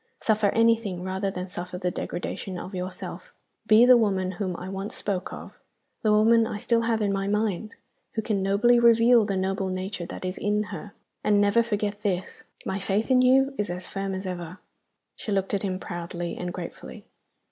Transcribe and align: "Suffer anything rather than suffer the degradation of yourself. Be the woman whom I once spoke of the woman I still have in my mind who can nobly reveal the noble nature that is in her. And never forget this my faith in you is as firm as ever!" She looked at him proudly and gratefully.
"Suffer 0.19 0.47
anything 0.47 1.03
rather 1.03 1.29
than 1.29 1.47
suffer 1.47 1.77
the 1.77 1.91
degradation 1.91 2.57
of 2.57 2.73
yourself. 2.73 3.31
Be 3.67 3.85
the 3.85 3.95
woman 3.97 4.31
whom 4.31 4.55
I 4.57 4.67
once 4.67 4.95
spoke 4.95 5.31
of 5.31 5.59
the 6.01 6.11
woman 6.11 6.47
I 6.47 6.57
still 6.57 6.81
have 6.81 7.03
in 7.03 7.13
my 7.13 7.27
mind 7.27 7.75
who 8.15 8.23
can 8.23 8.41
nobly 8.41 8.79
reveal 8.79 9.25
the 9.25 9.37
noble 9.37 9.69
nature 9.69 10.07
that 10.07 10.25
is 10.25 10.39
in 10.39 10.63
her. 10.71 10.93
And 11.23 11.39
never 11.39 11.61
forget 11.61 12.01
this 12.01 12.43
my 12.65 12.79
faith 12.79 13.11
in 13.11 13.21
you 13.21 13.53
is 13.59 13.69
as 13.69 13.85
firm 13.85 14.15
as 14.15 14.25
ever!" 14.25 14.57
She 15.15 15.31
looked 15.31 15.53
at 15.53 15.61
him 15.61 15.77
proudly 15.79 16.35
and 16.35 16.51
gratefully. 16.51 17.05